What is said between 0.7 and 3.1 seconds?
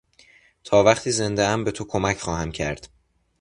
وقتی زندهام بهتو کمک خواهم کرد.